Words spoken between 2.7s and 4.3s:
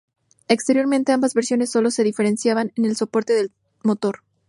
en el soporte del motor.